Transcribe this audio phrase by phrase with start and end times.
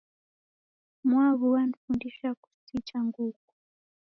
[1.07, 3.51] Mwaw'u wanifundisha kusicha nguku.